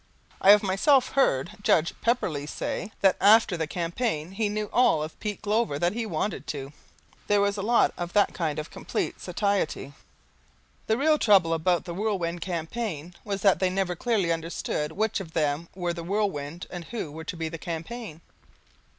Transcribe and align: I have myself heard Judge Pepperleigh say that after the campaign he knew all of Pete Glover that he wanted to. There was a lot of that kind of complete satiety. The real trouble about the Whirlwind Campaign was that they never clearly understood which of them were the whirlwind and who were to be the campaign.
I 0.41 0.49
have 0.49 0.63
myself 0.63 1.09
heard 1.09 1.51
Judge 1.61 1.93
Pepperleigh 2.01 2.47
say 2.49 2.91
that 3.01 3.17
after 3.21 3.55
the 3.55 3.67
campaign 3.67 4.31
he 4.31 4.49
knew 4.49 4.67
all 4.73 5.03
of 5.03 5.19
Pete 5.19 5.43
Glover 5.43 5.77
that 5.77 5.93
he 5.93 6.07
wanted 6.07 6.47
to. 6.47 6.73
There 7.27 7.39
was 7.39 7.55
a 7.55 7.61
lot 7.61 7.93
of 7.99 8.13
that 8.13 8.33
kind 8.33 8.57
of 8.57 8.71
complete 8.71 9.21
satiety. 9.21 9.93
The 10.87 10.97
real 10.97 11.19
trouble 11.19 11.53
about 11.53 11.85
the 11.85 11.93
Whirlwind 11.93 12.41
Campaign 12.41 13.13
was 13.23 13.43
that 13.43 13.59
they 13.59 13.69
never 13.69 13.95
clearly 13.95 14.31
understood 14.31 14.91
which 14.93 15.19
of 15.19 15.33
them 15.33 15.69
were 15.75 15.93
the 15.93 16.03
whirlwind 16.03 16.65
and 16.71 16.85
who 16.85 17.11
were 17.11 17.25
to 17.25 17.37
be 17.37 17.47
the 17.47 17.59
campaign. 17.59 18.21